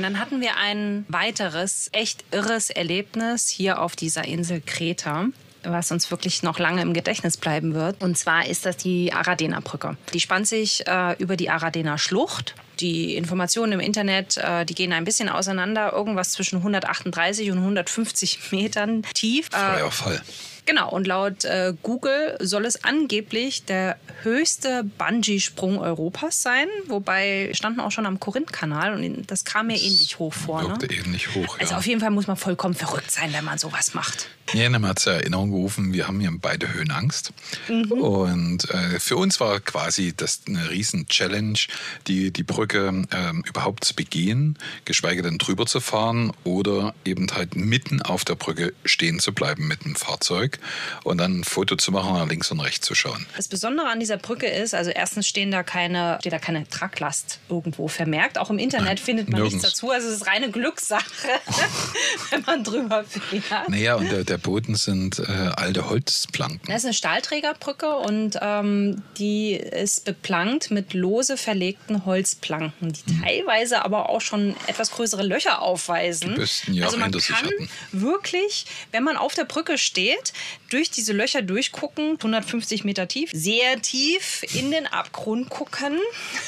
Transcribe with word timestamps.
Und 0.00 0.04
dann 0.04 0.18
hatten 0.18 0.40
wir 0.40 0.56
ein 0.56 1.04
weiteres, 1.08 1.90
echt 1.92 2.24
irres 2.30 2.70
Erlebnis 2.70 3.48
hier 3.50 3.82
auf 3.82 3.96
dieser 3.96 4.24
Insel 4.24 4.62
Kreta 4.64 5.26
was 5.62 5.92
uns 5.92 6.10
wirklich 6.10 6.42
noch 6.42 6.58
lange 6.58 6.80
im 6.80 6.94
Gedächtnis 6.94 7.36
bleiben 7.36 7.74
wird. 7.74 8.02
Und 8.02 8.16
zwar 8.16 8.46
ist 8.46 8.64
das 8.64 8.78
die 8.78 9.12
Aradena 9.12 9.60
Brücke. 9.60 9.98
Die 10.14 10.20
spannt 10.20 10.46
sich 10.48 10.86
äh, 10.86 11.14
über 11.18 11.36
die 11.36 11.50
Aradena 11.50 11.98
Schlucht. 11.98 12.54
Die 12.80 13.14
Informationen 13.14 13.72
im 13.72 13.80
Internet, 13.80 14.38
äh, 14.38 14.64
die 14.64 14.74
gehen 14.74 14.94
ein 14.94 15.04
bisschen 15.04 15.28
auseinander. 15.28 15.92
Irgendwas 15.92 16.32
zwischen 16.32 16.56
138 16.60 17.50
und 17.50 17.58
150 17.58 18.52
Metern 18.52 19.02
tief. 19.12 19.48
Äh, 19.48 19.50
Freier 19.50 19.90
Fall. 19.90 20.22
Genau, 20.70 20.88
und 20.88 21.04
laut 21.08 21.44
äh, 21.44 21.74
Google 21.82 22.36
soll 22.38 22.64
es 22.64 22.84
angeblich 22.84 23.64
der 23.64 23.96
höchste 24.22 24.84
Bungee-Sprung 24.98 25.80
Europas 25.80 26.42
sein, 26.42 26.68
wobei 26.86 27.50
standen 27.54 27.80
auch 27.80 27.90
schon 27.90 28.06
am 28.06 28.20
Korinth-Kanal 28.20 28.94
und 28.94 29.28
das 29.28 29.44
kam 29.44 29.66
mir 29.66 29.76
ähnlich 29.76 30.20
hoch 30.20 30.32
vor. 30.32 30.62
Wirkte 30.62 30.86
ne? 30.86 30.94
ähnlich 30.94 31.34
hoch, 31.34 31.58
Also 31.58 31.72
ja. 31.72 31.78
auf 31.78 31.86
jeden 31.86 32.00
Fall 32.00 32.10
muss 32.10 32.28
man 32.28 32.36
vollkommen 32.36 32.74
verrückt 32.74 33.10
sein, 33.10 33.32
wenn 33.32 33.44
man 33.44 33.58
sowas 33.58 33.94
macht. 33.94 34.28
Ja, 34.52 34.68
man 34.68 34.86
hat 34.86 34.98
es 34.98 35.04
ja 35.04 35.12
Erinnerung 35.12 35.50
gerufen, 35.50 35.92
wir 35.92 36.06
haben 36.08 36.20
ja 36.20 36.30
beide 36.32 36.72
Höhenangst. 36.72 37.32
Mhm. 37.68 37.92
Und 37.92 38.70
äh, 38.70 38.98
für 38.98 39.16
uns 39.16 39.38
war 39.40 39.60
quasi 39.60 40.12
das 40.16 40.42
eine 40.46 40.70
riesen 40.70 41.08
Challenge, 41.08 41.58
die, 42.06 42.32
die 42.32 42.42
Brücke 42.42 43.06
äh, 43.10 43.48
überhaupt 43.48 43.84
zu 43.84 43.94
begehen, 43.94 44.56
geschweige 44.84 45.22
denn 45.22 45.38
drüber 45.38 45.66
zu 45.66 45.80
fahren 45.80 46.32
oder 46.44 46.94
eben 47.04 47.28
halt 47.32 47.56
mitten 47.56 48.02
auf 48.02 48.24
der 48.24 48.34
Brücke 48.34 48.72
stehen 48.84 49.18
zu 49.18 49.32
bleiben 49.32 49.66
mit 49.68 49.84
dem 49.84 49.94
Fahrzeug 49.94 50.59
und 51.04 51.18
dann 51.18 51.40
ein 51.40 51.44
Foto 51.44 51.76
zu 51.76 51.92
machen 51.92 52.10
und 52.10 52.18
nach 52.18 52.28
links 52.28 52.50
und 52.50 52.60
rechts 52.60 52.86
zu 52.86 52.94
schauen. 52.94 53.26
Das 53.36 53.48
Besondere 53.48 53.88
an 53.88 54.00
dieser 54.00 54.16
Brücke 54.16 54.46
ist, 54.46 54.74
also 54.74 54.90
erstens 54.90 55.26
stehen 55.26 55.50
da 55.50 55.62
keine, 55.62 56.18
steht 56.20 56.32
da 56.32 56.38
keine 56.38 56.68
Traglast 56.68 57.38
irgendwo 57.48 57.88
vermerkt. 57.88 58.38
Auch 58.38 58.50
im 58.50 58.58
Internet 58.58 59.00
findet 59.00 59.28
man 59.28 59.40
nirgends. 59.40 59.62
nichts 59.62 59.78
dazu. 59.78 59.90
Also 59.90 60.08
es 60.08 60.16
ist 60.16 60.26
reine 60.26 60.50
Glückssache, 60.50 61.04
wenn 62.30 62.42
man 62.42 62.64
drüber 62.64 63.04
fährt. 63.04 63.68
Naja, 63.68 63.96
und 63.96 64.10
der, 64.10 64.24
der 64.24 64.38
Boden 64.38 64.74
sind 64.74 65.18
äh, 65.18 65.22
alte 65.56 65.88
Holzplanken. 65.88 66.60
Das 66.66 66.78
ist 66.78 66.84
eine 66.84 66.94
Stahlträgerbrücke 66.94 67.96
und 67.96 68.38
ähm, 68.40 69.02
die 69.18 69.54
ist 69.54 70.04
beplankt 70.04 70.70
mit 70.70 70.94
lose 70.94 71.36
verlegten 71.36 72.04
Holzplanken, 72.04 72.92
die 72.92 73.12
mhm. 73.12 73.22
teilweise 73.22 73.84
aber 73.84 74.08
auch 74.08 74.20
schon 74.20 74.56
etwas 74.66 74.90
größere 74.92 75.22
Löcher 75.22 75.62
aufweisen. 75.62 76.34
Die 76.34 76.40
besten 76.40 76.74
Jahre 76.74 76.86
also 76.88 76.98
man 76.98 77.12
kann 77.12 77.48
wirklich, 77.92 78.66
wenn 78.92 79.04
man 79.04 79.16
auf 79.16 79.34
der 79.34 79.44
Brücke 79.44 79.78
steht, 79.78 80.32
durch 80.70 80.90
diese 80.90 81.12
Löcher 81.12 81.42
durchgucken, 81.42 82.12
150 82.16 82.84
Meter 82.84 83.08
tief, 83.08 83.30
sehr 83.32 83.80
tief 83.82 84.42
in 84.54 84.70
den 84.70 84.86
Abgrund 84.86 85.50
gucken. 85.50 85.98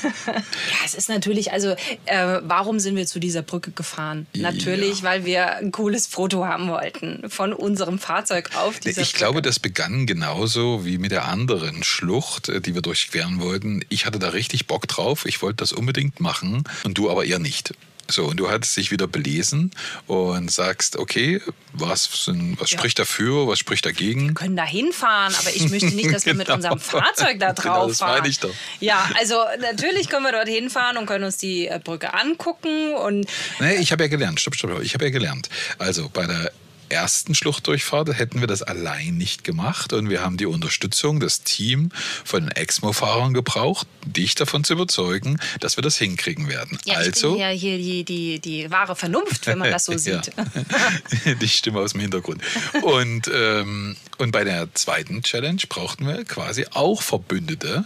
ja, 0.26 0.42
es 0.84 0.94
ist 0.94 1.08
natürlich, 1.08 1.52
also 1.52 1.70
äh, 2.06 2.40
warum 2.42 2.78
sind 2.80 2.96
wir 2.96 3.06
zu 3.06 3.18
dieser 3.18 3.42
Brücke 3.42 3.70
gefahren? 3.72 4.26
Ja. 4.34 4.50
Natürlich, 4.50 5.02
weil 5.02 5.24
wir 5.24 5.56
ein 5.56 5.72
cooles 5.72 6.06
Foto 6.06 6.46
haben 6.46 6.68
wollten 6.68 7.28
von 7.28 7.52
unserem 7.52 7.98
Fahrzeug 7.98 8.50
auf 8.56 8.78
dieser 8.80 9.02
Ich 9.02 9.08
Brücke. 9.12 9.18
glaube, 9.18 9.42
das 9.42 9.58
begann 9.58 10.06
genauso 10.06 10.84
wie 10.84 10.98
mit 10.98 11.12
der 11.12 11.26
anderen 11.28 11.82
Schlucht, 11.82 12.48
äh, 12.48 12.60
die 12.60 12.74
wir 12.74 12.82
durchqueren 12.82 13.40
wollten. 13.40 13.84
Ich 13.88 14.06
hatte 14.06 14.18
da 14.18 14.30
richtig 14.30 14.66
Bock 14.66 14.86
drauf. 14.88 15.26
Ich 15.26 15.42
wollte 15.42 15.56
das 15.56 15.72
unbedingt 15.72 16.20
machen 16.20 16.64
und 16.84 16.98
du 16.98 17.10
aber 17.10 17.24
eher 17.24 17.38
nicht. 17.38 17.74
So, 18.08 18.26
und 18.26 18.36
du 18.36 18.50
hattest 18.50 18.76
dich 18.76 18.90
wieder 18.90 19.06
belesen 19.06 19.70
und 20.06 20.50
sagst, 20.50 20.96
okay, 20.96 21.40
was, 21.72 22.24
sind, 22.24 22.60
was 22.60 22.70
ja. 22.70 22.78
spricht 22.78 22.98
dafür, 22.98 23.46
was 23.46 23.58
spricht 23.58 23.86
dagegen? 23.86 24.28
Wir 24.28 24.34
können 24.34 24.56
da 24.56 24.64
hinfahren, 24.64 25.34
aber 25.34 25.54
ich 25.54 25.70
möchte 25.70 25.94
nicht, 25.94 26.12
dass 26.12 26.26
wir 26.26 26.32
genau. 26.34 26.44
mit 26.44 26.50
unserem 26.50 26.80
Fahrzeug 26.80 27.38
da 27.38 27.52
drauf 27.52 27.62
genau, 27.62 27.88
das 27.88 27.98
fahren. 27.98 28.18
Meine 28.18 28.28
ich 28.28 28.40
doch. 28.40 28.50
Ja, 28.80 29.08
also 29.18 29.36
natürlich 29.60 30.08
können 30.08 30.24
wir 30.24 30.32
dort 30.32 30.48
hinfahren 30.48 30.96
und 30.96 31.06
können 31.06 31.24
uns 31.24 31.38
die 31.38 31.68
äh, 31.68 31.80
Brücke 31.82 32.12
angucken. 32.12 32.94
Und 32.94 33.26
nee, 33.60 33.76
ich 33.76 33.92
habe 33.92 34.04
ja 34.04 34.08
gelernt, 34.08 34.40
stopp, 34.40 34.56
stopp, 34.56 34.82
ich 34.82 34.94
habe 34.94 35.04
ja 35.04 35.10
gelernt. 35.10 35.48
Also 35.78 36.10
bei 36.10 36.26
der 36.26 36.52
ersten 36.92 37.34
Schluchtdurchfahrt 37.34 38.16
hätten 38.18 38.40
wir 38.40 38.46
das 38.46 38.62
allein 38.62 39.16
nicht 39.16 39.44
gemacht 39.44 39.92
und 39.92 40.08
wir 40.08 40.22
haben 40.22 40.36
die 40.36 40.46
Unterstützung, 40.46 41.18
das 41.18 41.42
Team 41.42 41.90
von 42.24 42.44
den 42.44 42.50
Exmo-Fahrern 42.50 43.32
gebraucht, 43.32 43.86
dich 44.04 44.34
davon 44.34 44.64
zu 44.64 44.74
überzeugen, 44.74 45.38
dass 45.60 45.76
wir 45.76 45.82
das 45.82 45.96
hinkriegen 45.96 46.48
werden. 46.48 46.78
Ja, 46.84 46.96
also, 46.96 47.10
ich 47.10 47.38
bin 47.38 47.40
ja 47.40 47.48
hier 47.48 47.78
die, 47.78 48.04
die, 48.04 48.38
die 48.40 48.70
wahre 48.70 48.94
Vernunft, 48.96 49.46
wenn 49.46 49.58
man 49.58 49.70
das 49.70 49.86
so 49.86 49.92
sieht. 49.96 50.32
die 51.40 51.48
Stimme 51.48 51.80
aus 51.80 51.92
dem 51.92 52.00
Hintergrund. 52.00 52.42
Und, 52.82 53.30
ähm, 53.32 53.96
und 54.18 54.32
bei 54.32 54.44
der 54.44 54.72
zweiten 54.74 55.22
Challenge 55.22 55.62
brauchten 55.68 56.06
wir 56.06 56.24
quasi 56.24 56.66
auch 56.72 57.02
Verbündete. 57.02 57.84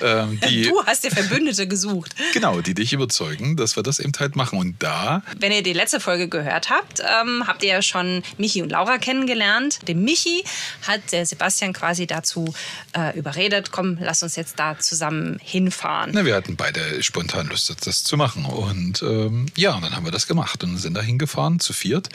Ähm, 0.00 0.40
du 0.64 0.84
hast 0.86 1.04
dir 1.04 1.10
Verbündete 1.10 1.68
gesucht. 1.68 2.14
Genau, 2.32 2.60
die 2.60 2.74
dich 2.74 2.92
überzeugen, 2.92 3.56
dass 3.56 3.76
wir 3.76 3.82
das 3.82 3.98
eben 3.98 4.12
halt 4.18 4.36
machen. 4.36 4.58
Und 4.58 4.82
da... 4.82 5.22
Wenn 5.38 5.52
ihr 5.52 5.62
die 5.62 5.72
letzte 5.72 6.00
Folge 6.00 6.28
gehört 6.28 6.70
habt, 6.70 7.00
ähm, 7.00 7.44
habt 7.46 7.62
ihr 7.62 7.70
ja 7.70 7.82
schon 7.82 8.22
Michi 8.38 8.62
und 8.62 8.70
Laura 8.70 8.98
kennengelernt. 8.98 9.86
Den 9.88 10.02
Michi 10.04 10.44
hat 10.86 11.12
der 11.12 11.26
Sebastian 11.26 11.72
quasi 11.72 12.06
dazu 12.06 12.54
äh, 12.96 13.16
überredet, 13.18 13.70
komm, 13.70 13.98
lass 14.00 14.22
uns 14.22 14.36
jetzt 14.36 14.58
da 14.58 14.78
zusammen 14.78 15.38
hinfahren. 15.42 16.10
Na, 16.12 16.24
wir 16.24 16.34
hatten 16.34 16.56
beide 16.56 17.02
spontan 17.02 17.48
Lust, 17.48 17.74
das 17.86 18.04
zu 18.04 18.16
machen. 18.16 18.44
Und 18.44 19.02
ähm, 19.02 19.46
ja, 19.56 19.78
dann 19.80 19.94
haben 19.94 20.04
wir 20.04 20.12
das 20.12 20.26
gemacht 20.26 20.62
und 20.64 20.76
sind 20.78 20.94
da 20.94 21.02
hingefahren, 21.02 21.60
zu 21.60 21.72
viert. 21.72 22.08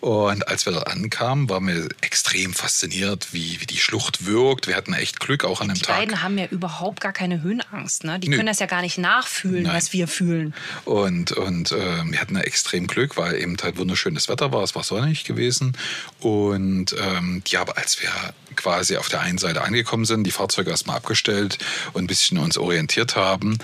Und 0.00 0.48
als 0.48 0.66
wir 0.66 0.72
dort 0.72 0.88
ankamen, 0.88 1.48
waren 1.48 1.66
wir 1.66 1.88
extrem 2.00 2.52
fasziniert, 2.52 3.28
wie, 3.32 3.60
wie 3.60 3.66
die 3.66 3.78
Schlucht 3.78 4.26
wirkt. 4.26 4.66
Wir 4.66 4.76
hatten 4.76 4.94
echt 4.94 5.20
Glück 5.20 5.44
auch 5.44 5.60
an 5.60 5.68
dem 5.68 5.74
die 5.74 5.82
Tag. 5.82 5.96
Die 5.96 6.00
beiden 6.06 6.22
haben 6.22 6.38
ja 6.38 6.46
überhaupt 6.46 7.00
gar 7.00 7.12
keine 7.12 7.42
Höhenangst. 7.42 8.04
Ne? 8.04 8.18
Die 8.18 8.28
Nö. 8.28 8.36
können 8.36 8.48
das 8.48 8.58
ja 8.58 8.66
gar 8.66 8.82
nicht 8.82 8.98
nachfühlen, 8.98 9.64
Nein. 9.64 9.76
was 9.76 9.92
wir 9.92 10.08
fühlen. 10.08 10.54
Und, 10.84 11.32
und 11.32 11.72
äh, 11.72 12.04
wir 12.04 12.20
hatten 12.20 12.36
extrem 12.36 12.86
Glück, 12.86 13.16
weil 13.16 13.36
eben 13.36 13.56
halt 13.62 13.76
wunderschönes 13.76 14.28
Wetter 14.28 14.52
war. 14.52 14.62
Es 14.62 14.74
war 14.74 14.82
sonnig 14.82 15.24
gewesen 15.24 15.51
gewesen. 15.52 15.72
Und 16.20 16.94
ähm, 16.98 17.42
ja, 17.46 17.60
aber 17.60 17.76
als 17.76 18.00
wir 18.00 18.10
quasi 18.56 18.96
auf 18.96 19.08
der 19.08 19.20
einen 19.20 19.38
Seite 19.38 19.62
angekommen 19.62 20.04
sind, 20.04 20.24
die 20.24 20.30
Fahrzeuge 20.30 20.70
erstmal 20.70 20.96
abgestellt 20.96 21.58
und 21.92 22.04
ein 22.04 22.06
bisschen 22.06 22.38
uns 22.38 22.58
orientiert 22.58 23.16
haben, 23.16 23.58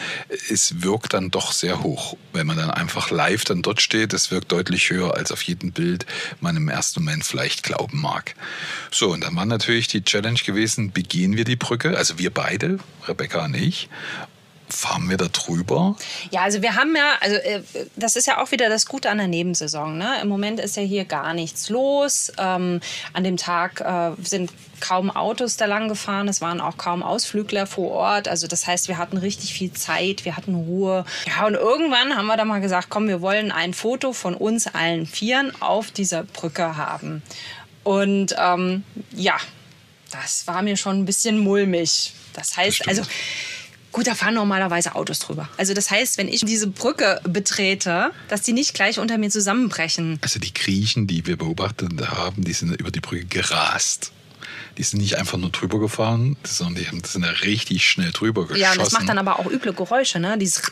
es 0.50 0.82
wirkt 0.82 1.14
dann 1.14 1.30
doch 1.30 1.52
sehr 1.52 1.82
hoch. 1.82 2.16
Wenn 2.32 2.46
man 2.46 2.56
dann 2.56 2.70
einfach 2.70 3.10
live 3.10 3.44
dann 3.44 3.62
dort 3.62 3.80
steht, 3.80 4.12
es 4.12 4.30
wirkt 4.30 4.50
deutlich 4.50 4.90
höher, 4.90 5.14
als 5.14 5.30
auf 5.30 5.42
jedem 5.42 5.72
Bild 5.72 6.06
man 6.40 6.56
im 6.56 6.68
ersten 6.68 7.04
Moment 7.04 7.24
vielleicht 7.24 7.62
glauben 7.62 8.00
mag. 8.00 8.34
So, 8.90 9.10
und 9.10 9.22
dann 9.22 9.36
war 9.36 9.46
natürlich 9.46 9.88
die 9.88 10.02
Challenge 10.02 10.40
gewesen, 10.44 10.92
begehen 10.92 11.36
wir 11.36 11.44
die 11.44 11.56
Brücke, 11.56 11.96
also 11.96 12.18
wir 12.18 12.30
beide, 12.30 12.78
Rebecca 13.06 13.44
und 13.44 13.54
ich, 13.54 13.88
fahren 14.68 15.08
wir 15.08 15.16
da 15.16 15.28
drüber? 15.28 15.96
Ja, 16.30 16.42
also 16.42 16.62
wir 16.62 16.76
haben 16.76 16.94
ja, 16.94 17.14
also 17.20 17.36
äh, 17.36 17.62
das 17.96 18.16
ist 18.16 18.26
ja 18.26 18.42
auch 18.42 18.50
wieder 18.50 18.68
das 18.68 18.86
Gute 18.86 19.10
an 19.10 19.18
der 19.18 19.28
Nebensaison. 19.28 19.96
Ne? 19.96 20.20
Im 20.22 20.28
Moment 20.28 20.60
ist 20.60 20.76
ja 20.76 20.82
hier 20.82 21.04
gar 21.04 21.34
nichts 21.34 21.68
los. 21.68 22.32
Ähm, 22.38 22.80
an 23.12 23.24
dem 23.24 23.36
Tag 23.36 23.80
äh, 23.80 24.10
sind 24.22 24.52
kaum 24.80 25.10
Autos 25.10 25.56
da 25.56 25.66
lang 25.66 25.88
gefahren. 25.88 26.28
Es 26.28 26.40
waren 26.40 26.60
auch 26.60 26.76
kaum 26.76 27.02
Ausflügler 27.02 27.66
vor 27.66 27.90
Ort. 27.90 28.28
Also 28.28 28.46
das 28.46 28.66
heißt, 28.66 28.88
wir 28.88 28.98
hatten 28.98 29.16
richtig 29.16 29.52
viel 29.52 29.72
Zeit, 29.72 30.24
wir 30.24 30.36
hatten 30.36 30.54
Ruhe. 30.54 31.04
Ja, 31.26 31.46
und 31.46 31.54
irgendwann 31.54 32.16
haben 32.16 32.26
wir 32.26 32.36
dann 32.36 32.48
mal 32.48 32.60
gesagt, 32.60 32.88
komm, 32.90 33.08
wir 33.08 33.20
wollen 33.20 33.50
ein 33.50 33.74
Foto 33.74 34.12
von 34.12 34.34
uns 34.34 34.66
allen 34.66 35.06
Vieren 35.06 35.52
auf 35.60 35.90
dieser 35.90 36.24
Brücke 36.24 36.76
haben. 36.76 37.22
Und 37.84 38.34
ähm, 38.38 38.84
ja, 39.12 39.36
das 40.10 40.46
war 40.46 40.62
mir 40.62 40.76
schon 40.76 40.98
ein 40.98 41.04
bisschen 41.04 41.38
mulmig. 41.38 42.12
Das 42.34 42.56
heißt, 42.56 42.80
das 42.80 42.88
also 42.88 43.02
Gut, 43.92 44.06
da 44.06 44.14
fahren 44.14 44.34
normalerweise 44.34 44.94
Autos 44.94 45.18
drüber. 45.18 45.48
Also 45.56 45.74
das 45.74 45.90
heißt, 45.90 46.18
wenn 46.18 46.28
ich 46.28 46.44
diese 46.44 46.66
Brücke 46.66 47.20
betrete, 47.24 48.10
dass 48.28 48.42
die 48.42 48.52
nicht 48.52 48.74
gleich 48.74 48.98
unter 48.98 49.18
mir 49.18 49.30
zusammenbrechen. 49.30 50.18
Also 50.20 50.38
die 50.38 50.52
Griechen, 50.52 51.06
die 51.06 51.26
wir 51.26 51.36
beobachtet 51.36 51.92
haben, 52.10 52.44
die 52.44 52.52
sind 52.52 52.74
über 52.80 52.90
die 52.90 53.00
Brücke 53.00 53.24
gerast. 53.24 54.12
Die 54.76 54.82
sind 54.82 55.00
nicht 55.00 55.16
einfach 55.16 55.38
nur 55.38 55.50
drüber 55.50 55.78
gefahren, 55.78 56.36
sondern 56.44 56.76
die 56.76 56.88
haben, 56.88 57.02
sind 57.04 57.22
da 57.22 57.30
richtig 57.30 57.88
schnell 57.88 58.12
drüber 58.12 58.42
geschossen. 58.42 58.62
Ja, 58.62 58.72
und 58.72 58.80
das 58.80 58.92
macht 58.92 59.08
dann 59.08 59.18
aber 59.18 59.38
auch 59.38 59.46
üble 59.46 59.72
Geräusche, 59.72 60.20
ne? 60.20 60.38
Dieses 60.38 60.62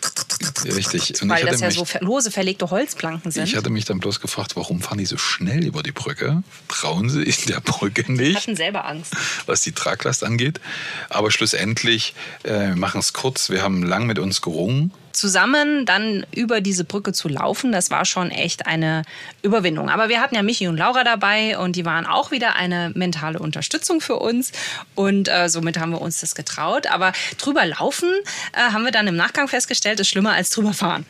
Richtig. 0.64 1.22
Und 1.22 1.28
Weil 1.28 1.44
das 1.44 1.60
ja 1.60 1.68
mich, 1.68 1.76
so 1.76 1.86
lose 2.00 2.30
verlegte 2.30 2.70
Holzplanken 2.70 3.30
sind. 3.30 3.44
Ich 3.44 3.56
hatte 3.56 3.70
mich 3.70 3.84
dann 3.84 4.00
bloß 4.00 4.20
gefragt, 4.20 4.56
warum 4.56 4.80
fahren 4.80 4.98
die 4.98 5.06
so 5.06 5.16
schnell 5.16 5.64
über 5.64 5.82
die 5.82 5.92
Brücke? 5.92 6.42
Trauen 6.68 7.08
sie 7.08 7.22
in 7.22 7.46
der 7.48 7.60
Brücke 7.60 8.10
nicht? 8.10 8.30
Die 8.30 8.36
hatten 8.36 8.56
selber 8.56 8.86
Angst. 8.86 9.14
Was 9.46 9.62
die 9.62 9.72
Traglast 9.72 10.24
angeht. 10.24 10.60
Aber 11.08 11.30
schlussendlich, 11.30 12.14
äh, 12.42 12.68
wir 12.68 12.76
machen 12.76 13.00
es 13.00 13.12
kurz, 13.12 13.50
wir 13.50 13.62
haben 13.62 13.82
lang 13.82 14.06
mit 14.06 14.18
uns 14.18 14.42
gerungen 14.42 14.92
zusammen 15.16 15.86
dann 15.86 16.26
über 16.34 16.60
diese 16.60 16.84
Brücke 16.84 17.12
zu 17.12 17.28
laufen, 17.28 17.72
das 17.72 17.90
war 17.90 18.04
schon 18.04 18.30
echt 18.30 18.66
eine 18.66 19.02
Überwindung. 19.42 19.88
Aber 19.88 20.08
wir 20.08 20.20
hatten 20.20 20.34
ja 20.34 20.42
Michi 20.42 20.68
und 20.68 20.76
Laura 20.76 21.04
dabei 21.04 21.58
und 21.58 21.76
die 21.76 21.84
waren 21.84 22.06
auch 22.06 22.30
wieder 22.30 22.56
eine 22.56 22.92
mentale 22.94 23.38
Unterstützung 23.38 24.00
für 24.00 24.16
uns 24.16 24.52
und 24.94 25.28
äh, 25.28 25.48
somit 25.48 25.78
haben 25.78 25.90
wir 25.90 26.00
uns 26.00 26.20
das 26.20 26.34
getraut. 26.34 26.86
Aber 26.86 27.12
drüber 27.38 27.64
laufen 27.64 28.10
äh, 28.52 28.72
haben 28.72 28.84
wir 28.84 28.92
dann 28.92 29.06
im 29.06 29.16
Nachgang 29.16 29.48
festgestellt, 29.48 30.00
ist 30.00 30.08
schlimmer 30.08 30.32
als 30.32 30.50
drüber 30.50 30.72
fahren. 30.72 31.06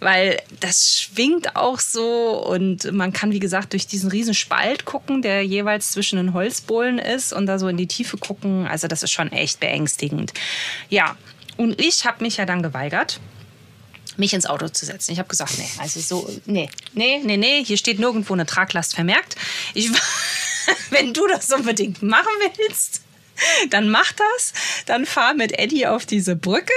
Weil 0.00 0.40
das 0.60 1.00
schwingt 1.00 1.56
auch 1.56 1.78
so 1.78 2.42
und 2.46 2.90
man 2.92 3.12
kann, 3.12 3.32
wie 3.32 3.40
gesagt, 3.40 3.72
durch 3.72 3.86
diesen 3.86 4.10
riesen 4.10 4.34
Spalt 4.34 4.84
gucken, 4.84 5.20
der 5.20 5.44
jeweils 5.44 5.92
zwischen 5.92 6.16
den 6.16 6.32
Holzbohlen 6.32 6.98
ist 6.98 7.32
und 7.32 7.46
da 7.46 7.58
so 7.58 7.68
in 7.68 7.76
die 7.76 7.86
Tiefe 7.86 8.16
gucken. 8.16 8.66
Also 8.66 8.88
das 8.88 9.02
ist 9.02 9.10
schon 9.10 9.30
echt 9.32 9.60
beängstigend. 9.60 10.32
Ja, 10.88 11.16
und 11.56 11.80
ich 11.80 12.06
habe 12.06 12.22
mich 12.22 12.36
ja 12.36 12.46
dann 12.46 12.62
geweigert 12.62 13.20
mich 14.18 14.32
ins 14.34 14.46
Auto 14.46 14.68
zu 14.68 14.84
setzen. 14.86 15.12
Ich 15.12 15.18
habe 15.18 15.28
gesagt, 15.28 15.58
nee, 15.58 15.68
also 15.78 16.00
so, 16.00 16.30
nee, 16.46 16.70
nee, 16.94 17.20
nee, 17.24 17.36
nee, 17.36 17.64
hier 17.64 17.76
steht 17.76 17.98
nirgendwo 17.98 18.32
eine 18.34 18.46
Traglast 18.46 18.94
vermerkt. 18.94 19.36
Ich, 19.74 19.90
wenn 20.90 21.14
du 21.14 21.26
das 21.26 21.50
unbedingt 21.50 22.02
machen 22.02 22.26
willst, 22.56 23.02
dann 23.70 23.88
mach 23.88 24.12
das, 24.12 24.52
dann 24.86 25.06
fahr 25.06 25.34
mit 25.34 25.58
Eddie 25.58 25.86
auf 25.86 26.06
diese 26.06 26.34
Brücke. 26.36 26.72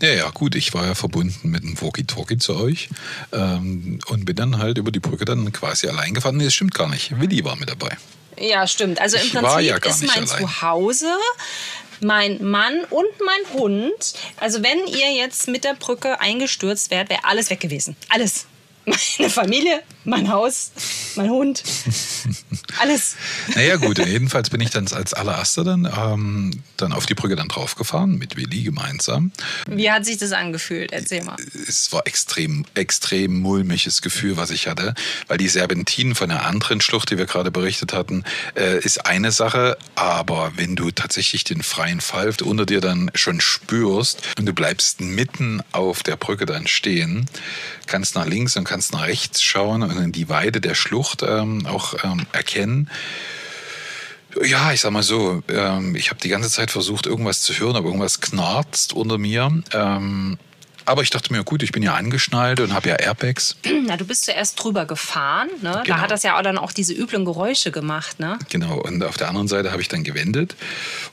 Ja, 0.00 0.10
ja, 0.10 0.30
gut, 0.30 0.54
ich 0.54 0.72
war 0.74 0.86
ja 0.86 0.94
verbunden 0.94 1.48
mit 1.48 1.62
einem 1.62 1.80
Walkie-Talkie 1.80 2.38
zu 2.38 2.56
euch 2.56 2.88
ähm, 3.32 3.98
und 4.06 4.24
bin 4.24 4.36
dann 4.36 4.58
halt 4.58 4.78
über 4.78 4.92
die 4.92 5.00
Brücke 5.00 5.24
dann 5.24 5.52
quasi 5.52 5.88
allein 5.88 6.14
gefahren. 6.14 6.36
Nee, 6.36 6.44
das 6.44 6.54
stimmt 6.54 6.74
gar 6.74 6.88
nicht. 6.88 7.18
Willi 7.18 7.44
war 7.44 7.56
mit 7.56 7.68
dabei. 7.68 7.96
Ja, 8.38 8.66
stimmt. 8.66 9.00
Also 9.00 9.16
im 9.16 9.26
ich 9.26 9.32
Prinzip 9.32 9.60
ja 9.60 9.76
ist 9.76 10.06
mein 10.06 10.28
allein. 10.28 10.38
Zuhause 10.42 11.12
mein 12.00 12.42
Mann 12.42 12.84
und 12.90 13.08
mein 13.24 13.60
Hund. 13.60 14.14
Also 14.38 14.62
wenn 14.62 14.86
ihr 14.86 15.12
jetzt 15.12 15.48
mit 15.48 15.64
der 15.64 15.74
Brücke 15.74 16.20
eingestürzt 16.20 16.90
wärt, 16.90 17.08
wäre 17.08 17.24
alles 17.24 17.50
weg 17.50 17.60
gewesen. 17.60 17.96
Alles. 18.08 18.46
Meine 19.18 19.30
Familie, 19.30 19.82
mein 20.04 20.30
Haus, 20.30 20.70
mein 21.16 21.30
Hund, 21.30 21.62
alles. 22.80 23.16
Naja 23.54 23.76
gut, 23.76 23.98
jedenfalls 23.98 24.50
bin 24.50 24.60
ich 24.60 24.70
dann 24.70 24.86
als 24.88 25.14
allererster 25.14 25.64
dann, 25.64 25.90
ähm, 25.96 26.62
dann 26.76 26.92
auf 26.92 27.06
die 27.06 27.14
Brücke 27.14 27.36
dann 27.36 27.48
draufgefahren, 27.48 28.18
mit 28.18 28.36
Willi 28.36 28.62
gemeinsam. 28.62 29.32
Wie 29.68 29.90
hat 29.90 30.04
sich 30.04 30.18
das 30.18 30.32
angefühlt? 30.32 30.92
Erzähl 30.92 31.24
mal. 31.24 31.36
Es 31.68 31.92
war 31.92 32.06
extrem, 32.06 32.64
extrem 32.74 33.40
mulmiges 33.40 34.02
Gefühl, 34.02 34.36
was 34.36 34.50
ich 34.50 34.66
hatte, 34.66 34.94
weil 35.28 35.38
die 35.38 35.48
Serpentinen 35.48 36.14
von 36.14 36.28
der 36.28 36.46
anderen 36.46 36.80
Schlucht, 36.80 37.10
die 37.10 37.18
wir 37.18 37.26
gerade 37.26 37.50
berichtet 37.50 37.92
hatten, 37.92 38.24
äh, 38.56 38.78
ist 38.78 39.06
eine 39.06 39.32
Sache, 39.32 39.78
aber 39.94 40.52
wenn 40.56 40.76
du 40.76 40.90
tatsächlich 40.90 41.44
den 41.44 41.62
freien 41.62 42.00
Fall 42.00 42.34
unter 42.42 42.66
dir 42.66 42.80
dann 42.80 43.10
schon 43.14 43.40
spürst 43.40 44.22
und 44.38 44.46
du 44.46 44.52
bleibst 44.52 45.00
mitten 45.00 45.62
auf 45.72 46.02
der 46.02 46.16
Brücke 46.16 46.46
dann 46.46 46.66
stehen, 46.66 47.26
kannst 47.86 48.14
nach 48.14 48.26
links 48.26 48.56
und 48.56 48.64
kannst 48.64 48.92
nach 48.92 49.06
rechts 49.06 49.42
schauen 49.42 49.82
und 49.82 49.93
die 50.12 50.28
Weide 50.28 50.60
der 50.60 50.74
Schlucht 50.74 51.22
ähm, 51.22 51.66
auch 51.66 51.94
ähm, 52.04 52.26
erkennen. 52.32 52.90
Ja, 54.42 54.72
ich 54.72 54.80
sag 54.80 54.90
mal 54.90 55.02
so, 55.02 55.42
ähm, 55.48 55.94
ich 55.94 56.10
habe 56.10 56.20
die 56.20 56.28
ganze 56.28 56.50
Zeit 56.50 56.70
versucht, 56.70 57.06
irgendwas 57.06 57.42
zu 57.42 57.52
hören, 57.54 57.76
aber 57.76 57.86
irgendwas 57.86 58.20
knarzt 58.20 58.92
unter 58.92 59.18
mir. 59.18 59.62
Ähm, 59.72 60.38
aber 60.86 61.02
ich 61.02 61.10
dachte 61.10 61.32
mir, 61.32 61.44
gut, 61.44 61.62
ich 61.62 61.72
bin 61.72 61.82
ja 61.82 61.94
angeschnallt 61.94 62.60
und 62.60 62.72
habe 62.74 62.88
ja 62.88 62.96
Airbags. 62.96 63.56
Na, 63.86 63.96
du 63.96 64.04
bist 64.04 64.24
zuerst 64.24 64.62
drüber 64.62 64.86
gefahren. 64.86 65.48
Ne? 65.62 65.70
Genau. 65.70 65.82
Da 65.84 66.00
hat 66.00 66.10
das 66.10 66.22
ja 66.22 66.38
auch 66.38 66.42
dann 66.42 66.58
auch 66.58 66.72
diese 66.72 66.92
üblen 66.92 67.24
Geräusche 67.24 67.70
gemacht. 67.70 68.20
Ne? 68.20 68.38
Genau. 68.50 68.78
Und 68.78 69.02
auf 69.02 69.16
der 69.16 69.28
anderen 69.28 69.48
Seite 69.48 69.72
habe 69.72 69.82
ich 69.82 69.88
dann 69.88 70.04
gewendet 70.04 70.56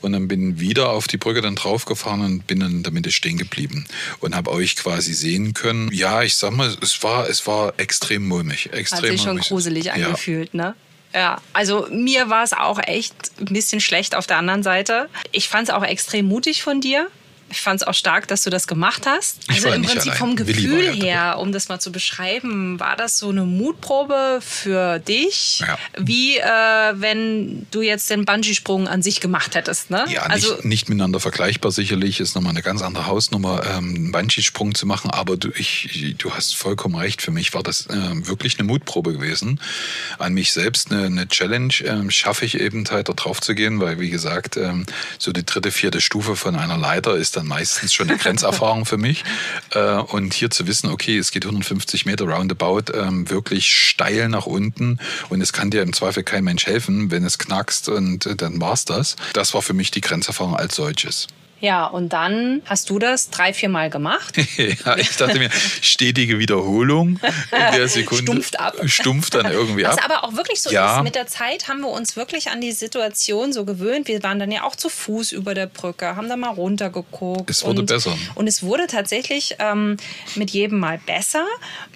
und 0.00 0.12
dann 0.12 0.28
bin 0.28 0.60
wieder 0.60 0.90
auf 0.90 1.08
die 1.08 1.16
Brücke 1.16 1.40
dann 1.40 1.54
draufgefahren 1.54 2.20
und 2.20 2.46
bin 2.46 2.60
dann 2.60 2.82
damit 2.82 3.10
stehen 3.12 3.36
geblieben 3.36 3.86
und 4.20 4.34
habe 4.34 4.50
euch 4.50 4.76
quasi 4.76 5.12
sehen 5.12 5.54
können. 5.54 5.90
Ja, 5.92 6.22
ich 6.22 6.36
sag 6.36 6.52
mal, 6.52 6.74
es 6.80 7.02
war, 7.02 7.28
es 7.28 7.46
war 7.46 7.74
extrem 7.78 8.26
mulmig. 8.26 8.72
Extrem 8.72 9.02
hat 9.02 9.10
sich 9.10 9.22
schon 9.22 9.38
gruselig 9.38 9.86
ja. 9.86 9.94
angefühlt, 9.94 10.54
ne? 10.54 10.74
Ja, 11.14 11.40
also 11.52 11.86
mir 11.90 12.30
war 12.30 12.42
es 12.42 12.52
auch 12.52 12.78
echt 12.78 13.14
ein 13.38 13.52
bisschen 13.52 13.80
schlecht 13.80 14.14
auf 14.14 14.26
der 14.26 14.38
anderen 14.38 14.62
Seite. 14.62 15.08
Ich 15.30 15.48
fand 15.48 15.68
es 15.68 15.74
auch 15.74 15.84
extrem 15.84 16.26
mutig 16.26 16.62
von 16.62 16.80
dir, 16.80 17.08
ich 17.52 17.60
fand 17.60 17.82
es 17.82 17.86
auch 17.86 17.94
stark, 17.94 18.26
dass 18.28 18.42
du 18.42 18.50
das 18.50 18.66
gemacht 18.66 19.06
hast. 19.06 19.38
Also 19.48 19.68
im 19.68 19.82
Prinzip 19.82 20.12
allein. 20.12 20.18
vom 20.18 20.36
Gefühl 20.36 20.96
ja 20.96 21.04
her, 21.04 21.38
um 21.38 21.52
das 21.52 21.68
mal 21.68 21.78
zu 21.78 21.92
beschreiben, 21.92 22.80
war 22.80 22.96
das 22.96 23.18
so 23.18 23.28
eine 23.28 23.44
Mutprobe 23.44 24.40
für 24.40 24.98
dich, 24.98 25.60
ja. 25.60 25.78
wie 25.98 26.38
äh, 26.38 26.42
wenn 26.94 27.66
du 27.70 27.82
jetzt 27.82 28.10
den 28.10 28.24
Bungee-Sprung 28.24 28.88
an 28.88 29.02
sich 29.02 29.20
gemacht 29.20 29.54
hättest. 29.54 29.90
Ne? 29.90 30.04
Ja, 30.08 30.22
also, 30.22 30.54
nicht, 30.54 30.64
nicht 30.64 30.88
miteinander 30.88 31.20
vergleichbar 31.20 31.70
sicherlich, 31.70 32.20
ist 32.20 32.34
nochmal 32.34 32.50
eine 32.50 32.62
ganz 32.62 32.82
andere 32.82 33.06
Hausnummer, 33.06 33.62
ähm, 33.64 33.94
einen 33.94 34.12
Bungee-Sprung 34.12 34.74
zu 34.74 34.86
machen, 34.86 35.10
aber 35.10 35.36
du, 35.36 35.50
ich, 35.54 36.16
du 36.18 36.32
hast 36.32 36.56
vollkommen 36.56 36.96
recht, 36.96 37.22
für 37.22 37.30
mich 37.30 37.54
war 37.54 37.62
das 37.62 37.86
äh, 37.86 38.26
wirklich 38.26 38.58
eine 38.58 38.66
Mutprobe 38.66 39.12
gewesen. 39.12 39.60
An 40.18 40.32
mich 40.32 40.52
selbst 40.52 40.90
eine, 40.90 41.06
eine 41.06 41.28
Challenge 41.28 41.74
äh, 41.84 42.10
schaffe 42.10 42.44
ich 42.44 42.58
eben 42.58 42.84
halt 42.90 43.08
da 43.08 43.12
drauf 43.12 43.40
zu 43.40 43.54
gehen, 43.54 43.80
weil 43.80 44.00
wie 44.00 44.10
gesagt, 44.10 44.56
ähm, 44.56 44.86
so 45.18 45.32
die 45.32 45.44
dritte, 45.44 45.70
vierte 45.70 46.00
Stufe 46.00 46.36
von 46.36 46.56
einer 46.56 46.78
Leiter 46.78 47.16
ist 47.16 47.36
dann 47.36 47.41
dann 47.42 47.48
meistens 47.48 47.92
schon 47.92 48.08
eine 48.08 48.18
Grenzerfahrung 48.18 48.86
für 48.86 48.96
mich. 48.96 49.24
Äh, 49.70 49.96
und 49.96 50.34
hier 50.34 50.50
zu 50.50 50.66
wissen, 50.66 50.90
okay, 50.90 51.18
es 51.18 51.30
geht 51.30 51.44
150 51.44 52.06
Meter 52.06 52.24
roundabout, 52.24 52.92
ähm, 52.94 53.28
wirklich 53.28 53.74
steil 53.74 54.28
nach 54.28 54.46
unten 54.46 54.98
und 55.28 55.40
es 55.40 55.52
kann 55.52 55.70
dir 55.70 55.82
im 55.82 55.92
Zweifel 55.92 56.22
kein 56.22 56.44
Mensch 56.44 56.66
helfen, 56.66 57.10
wenn 57.10 57.24
es 57.24 57.38
knackst 57.38 57.88
und 57.88 58.26
äh, 58.26 58.36
dann 58.36 58.60
war's 58.60 58.84
das. 58.84 59.16
Das 59.32 59.54
war 59.54 59.62
für 59.62 59.74
mich 59.74 59.90
die 59.90 60.00
Grenzerfahrung 60.00 60.56
als 60.56 60.76
solches. 60.76 61.26
Ja, 61.62 61.86
und 61.86 62.12
dann 62.12 62.60
hast 62.66 62.90
du 62.90 62.98
das 62.98 63.30
drei, 63.30 63.54
vier 63.54 63.68
Mal 63.68 63.88
gemacht. 63.88 64.36
ja, 64.56 64.96
ich 64.96 65.16
dachte 65.16 65.38
mir, 65.38 65.48
stetige 65.80 66.40
Wiederholung 66.40 67.20
in 67.52 67.76
der 67.76 67.86
Sekunde. 67.86 68.24
Stumpft 68.24 68.58
ab. 68.58 68.74
Stumpft 68.86 69.34
dann 69.34 69.46
irgendwie 69.46 69.86
ab. 69.86 69.96
Was 69.96 70.04
aber 70.04 70.24
auch 70.24 70.34
wirklich 70.34 70.60
so 70.60 70.70
ja. 70.70 70.96
ist, 70.96 71.04
mit 71.04 71.14
der 71.14 71.28
Zeit 71.28 71.68
haben 71.68 71.82
wir 71.82 71.90
uns 71.90 72.16
wirklich 72.16 72.50
an 72.50 72.60
die 72.60 72.72
Situation 72.72 73.52
so 73.52 73.64
gewöhnt. 73.64 74.08
Wir 74.08 74.20
waren 74.24 74.40
dann 74.40 74.50
ja 74.50 74.64
auch 74.64 74.74
zu 74.74 74.88
Fuß 74.88 75.30
über 75.30 75.54
der 75.54 75.66
Brücke, 75.66 76.16
haben 76.16 76.28
da 76.28 76.36
mal 76.36 76.50
runtergeguckt. 76.50 77.48
Es 77.48 77.64
wurde 77.64 77.82
und, 77.82 77.86
besser. 77.86 78.18
Und 78.34 78.48
es 78.48 78.64
wurde 78.64 78.88
tatsächlich 78.88 79.54
ähm, 79.60 79.98
mit 80.34 80.50
jedem 80.50 80.80
Mal 80.80 80.98
besser. 81.06 81.46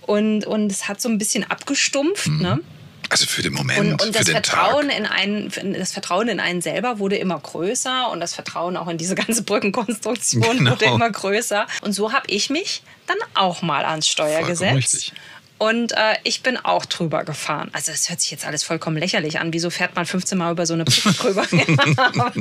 Und, 0.03 0.47
und 0.47 0.71
es 0.71 0.87
hat 0.87 1.01
so 1.01 1.09
ein 1.09 1.19
bisschen 1.19 1.43
abgestumpft. 1.43 2.29
Mhm. 2.29 2.41
Ne? 2.41 2.61
Also 3.09 3.27
für 3.27 3.43
den 3.43 3.53
Moment, 3.53 3.79
und, 3.79 4.03
und 4.03 4.15
das 4.15 4.29
Vertrauen 4.29 4.89
Tag. 4.89 4.99
in 4.99 5.07
einen, 5.07 5.75
das 5.75 5.93
Vertrauen 5.93 6.29
in 6.29 6.41
einen 6.41 6.61
selber 6.61 6.99
wurde 6.99 7.17
immer 7.17 7.39
größer 7.39 8.11
und 8.11 8.21
das 8.21 8.35
Vertrauen 8.35 8.77
auch 8.77 8.89
in 8.89 8.99
diese 8.99 9.15
ganze 9.15 9.43
Brückenkonstruktion 9.43 10.43
genau. 10.59 10.73
wurde 10.73 10.85
immer 10.87 11.11
größer. 11.11 11.67
Und 11.83 11.93
so 11.93 12.13
habe 12.13 12.27
ich 12.29 12.51
mich 12.51 12.83
dann 13.07 13.19
auch 13.35 13.63
mal 13.63 13.85
ans 13.85 14.09
Steuer 14.09 14.41
Vollkommen 14.41 14.49
gesetzt. 14.49 14.95
Richtig. 14.95 15.13
Und 15.59 15.93
äh, 15.93 16.17
ich 16.23 16.43
bin 16.43 16.59
auch 16.59 16.85
drüber 16.85 17.25
gefahren. 17.25 17.71
Also 17.73 17.91
es 17.91 18.11
hört 18.11 18.21
sich 18.21 18.31
jetzt 18.31 18.45
alles 18.45 18.63
vollkommen 18.63 18.99
lächerlich 18.99 19.41
an. 19.41 19.55
Wieso 19.55 19.71
fährt 19.71 19.97
man 19.97 20.05
15 20.05 20.37
Mal 20.37 20.53
über 20.53 20.67
so 20.67 20.75
eine 20.75 20.85
Brücke 20.85 21.13
drüber? 21.15 21.47
aber, 21.97 22.33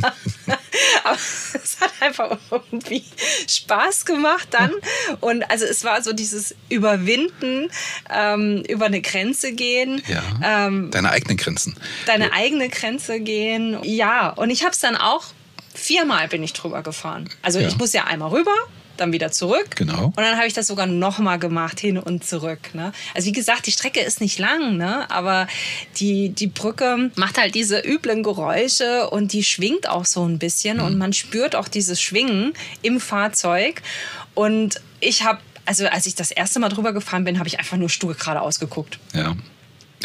aber, 1.04 1.18
hat 1.86 2.02
einfach 2.02 2.38
irgendwie 2.52 3.04
Spaß 3.48 4.06
gemacht 4.06 4.50
dann. 4.52 4.72
Und 5.22 5.50
also 5.50 5.66
es 5.66 5.84
war 5.84 6.02
so 6.02 6.14
dieses 6.14 6.56
Überwinden, 6.70 7.70
ähm, 8.14 8.64
über 8.68 8.86
eine 8.86 9.02
Grenze 9.02 9.54
gehen. 9.54 10.02
Ja. 10.08 10.68
Ähm, 10.68 10.92
deine 10.92 11.12
eigenen 11.12 11.38
Grenzen. 11.38 11.78
Deine 12.06 12.34
eigene 12.34 12.70
Grenze 12.70 13.20
gehen. 13.20 13.78
Ja, 13.84 14.30
und 14.30 14.50
ich 14.50 14.64
habe 14.64 14.72
es 14.72 14.80
dann 14.80 14.96
auch 14.96 15.26
viermal 15.76 16.28
bin 16.28 16.42
ich 16.44 16.54
drüber 16.54 16.82
gefahren. 16.82 17.30
Also 17.42 17.60
ja. 17.60 17.68
ich 17.68 17.78
muss 17.78 17.94
ja 17.94 18.06
einmal 18.06 18.30
rüber, 18.30 18.56
dann 18.98 19.12
wieder 19.12 19.32
zurück. 19.32 19.76
Genau. 19.76 20.06
Und 20.06 20.18
dann 20.18 20.38
habe 20.38 20.48
ich 20.48 20.54
das 20.54 20.68
sogar 20.68 20.86
nochmal 20.86 21.40
gemacht, 21.40 21.80
hin 21.80 21.98
und 21.98 22.24
zurück. 22.24 22.74
Ne? 22.74 22.92
Also 23.14 23.28
wie 23.28 23.32
gesagt, 23.32 23.68
die 23.68 23.72
Strecke 23.72 24.00
ist 24.00 24.22
nicht 24.22 24.40
lang, 24.40 24.78
ne? 24.78 25.10
aber 25.10 25.48
die, 25.98 26.30
die 26.30 26.48
Brücke 26.48 27.12
macht 27.16 27.38
halt 27.38 27.56
diese 27.56 27.80
üblen 27.80 28.24
Geräusche 28.24 29.10
und 29.10 29.34
die 29.34 29.44
schwingt 29.44 29.90
auch 29.90 30.06
so 30.06 30.28
ein 30.28 30.40
bisschen 30.40 30.78
mhm. 30.78 30.84
und 30.84 30.98
man 30.98 31.14
spürt 31.14 31.56
auch 31.56 31.68
dieses 31.68 32.02
Schwingen 32.02 32.54
im 32.82 33.00
Fahrzeug. 33.00 33.82
Und 34.34 34.82
ich 35.00 35.24
habe, 35.24 35.40
also 35.66 35.88
als 35.88 36.06
ich 36.06 36.16
das 36.16 36.32
erste 36.32 36.60
Mal 36.60 36.70
drüber 36.70 36.94
gefahren 36.94 37.24
bin, 37.24 37.40
habe 37.40 37.48
ich 37.48 37.60
einfach 37.60 37.78
nur 37.78 37.90
stur 37.90 38.14
geradeaus 38.14 38.60
geguckt. 38.60 39.00
Ja. 39.14 39.36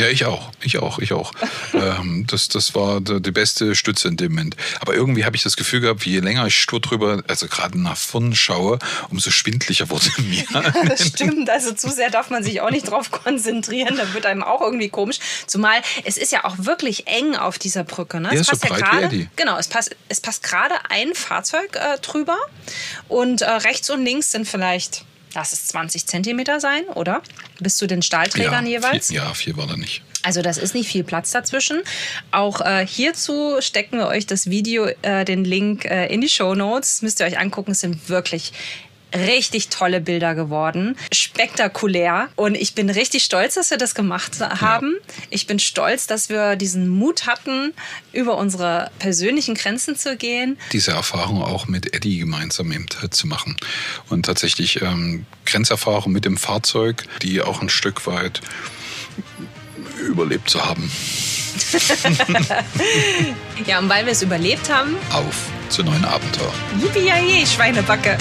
Ja, 0.00 0.09
ich 0.09 0.25
auch. 0.25 0.50
Ich 0.62 0.78
auch. 0.78 0.99
Ich 0.99 1.12
auch. 1.12 1.33
ähm, 1.75 2.25
das, 2.26 2.49
das 2.49 2.75
war 2.75 3.02
die, 3.02 3.30
beste 3.30 3.75
Stütze 3.75 4.09
in 4.09 4.16
dem 4.16 4.33
Moment. 4.33 4.57
Aber 4.80 4.95
irgendwie 4.95 5.26
habe 5.26 5.37
ich 5.37 5.42
das 5.42 5.57
Gefühl 5.57 5.80
gehabt, 5.80 6.07
je 6.07 6.21
länger 6.21 6.47
ich 6.47 6.59
stur 6.59 6.80
drüber, 6.80 7.23
also 7.28 7.47
gerade 7.49 7.78
nach 7.78 7.99
vorn 7.99 8.35
schaue, 8.35 8.78
umso 9.11 9.30
schwindlicher 9.30 9.90
wurde 9.90 10.07
mir. 10.19 10.45
Ja, 10.50 10.62
das 10.88 11.07
stimmt. 11.07 11.50
Also 11.50 11.73
zu 11.75 11.90
sehr 11.90 12.11
darf 12.11 12.30
man 12.30 12.42
sich 12.42 12.61
auch 12.61 12.71
nicht 12.71 12.90
drauf 12.90 13.11
konzentrieren. 13.11 13.97
Da 13.97 14.14
wird 14.14 14.26
einem 14.26 14.42
auch 14.42 14.62
irgendwie 14.62 14.88
komisch. 14.88 15.19
Zumal 15.47 15.80
es 16.04 16.16
ist 16.16 16.33
ja 16.33 16.45
auch 16.45 16.57
wirklich 16.59 17.07
eng 17.07 17.37
auf 17.37 17.59
dieser 17.59 17.85
Brücke. 17.85 18.21
Ne? 18.21 18.30
Ja, 18.33 18.40
es 18.40 18.47
so 18.47 18.52
passt 18.52 18.64
ja 18.64 18.71
breit 18.71 19.12
wie 19.12 19.19
gerade. 19.19 19.30
Genau, 19.37 19.59
es 19.59 19.69
passt, 19.69 19.95
es 20.09 20.21
passt 20.21 20.42
gerade 20.42 20.75
ein 20.88 21.14
Fahrzeug 21.14 21.76
äh, 21.76 21.99
drüber. 21.99 22.38
Und 23.09 23.42
äh, 23.42 23.50
rechts 23.50 23.90
und 23.90 24.04
links 24.04 24.33
sind 24.33 24.49
vielleicht, 24.49 25.04
lass 25.35 25.53
es 25.53 25.67
20 25.69 26.07
Zentimeter 26.07 26.61
sein, 26.61 26.85
oder? 26.95 27.23
Bis 27.61 27.77
zu 27.77 27.87
den 27.87 28.03
Stahlträgern 28.03 28.67
ja, 28.67 28.79
jeweils. 28.79 29.09
Viel, 29.09 29.17
ja, 29.17 29.35
viel 29.35 29.57
war 29.57 29.67
da 29.67 29.77
nicht. 29.77 30.03
Also 30.23 30.43
das 30.43 30.59
ist 30.59 30.75
nicht 30.75 30.91
viel 30.91 31.05
Platz 31.05 31.31
dazwischen. 31.31 31.81
Auch 32.31 32.61
äh, 32.61 32.87
hierzu 32.87 33.57
stecken 33.61 33.99
wir 33.99 34.07
euch 34.07 34.27
das 34.27 34.51
Video, 34.51 34.87
äh, 35.03 35.25
den 35.25 35.45
Link 35.45 35.87
äh, 35.87 36.13
in 36.13 36.21
die 36.21 36.29
Show 36.29 36.55
Notes. 36.55 37.03
Müsst 37.03 37.21
ihr 37.21 37.27
euch 37.27 37.39
angucken. 37.39 37.73
Es 37.73 37.81
sind 37.81 38.09
wirklich 38.09 38.53
richtig 39.14 39.69
tolle 39.69 40.00
Bilder 40.00 40.35
geworden. 40.35 40.97
Spektakulär. 41.12 42.29
Und 42.37 42.55
ich 42.55 42.75
bin 42.75 42.90
richtig 42.90 43.25
stolz, 43.25 43.55
dass 43.55 43.71
wir 43.71 43.79
das 43.79 43.95
gemacht 43.95 44.40
haben. 44.40 44.95
Ich 45.31 45.47
bin 45.47 45.59
stolz, 45.59 46.07
dass 46.07 46.29
wir 46.29 46.57
diesen 46.57 46.88
Mut 46.88 47.26
hatten, 47.26 47.73
über 48.12 48.37
unsere 48.37 48.90
persönlichen 48.99 49.55
Grenzen 49.55 49.97
zu 49.97 50.17
gehen. 50.17 50.59
Diese 50.73 50.93
Erfahrung 50.93 51.43
auch 51.43 51.67
mit 51.67 51.95
Eddie 51.95 52.19
gemeinsam 52.19 52.73
eben 52.73 52.87
zu 53.11 53.26
machen. 53.26 53.57
Und 54.09 54.26
tatsächlich 54.26 54.83
ähm, 54.83 55.26
Grenzerfahrung 55.47 56.12
mit 56.12 56.25
dem 56.25 56.37
Fahrzeug, 56.37 57.05
die 57.23 57.40
auch 57.40 57.62
ein 57.62 57.69
Stück 57.69 58.07
weit 58.07 58.40
überlebt 60.00 60.50
zu 60.50 60.64
haben. 60.64 60.90
Ja, 63.67 63.79
und 63.79 63.88
weil 63.88 64.07
wir 64.07 64.12
es 64.12 64.23
überlebt 64.23 64.73
haben, 64.73 64.97
Auf 65.12 65.49
zu 65.69 65.83
neuen 65.83 66.05
Abenteuern. 66.05 66.52
yippie 66.81 67.47
Schweinebacke. 67.47 68.17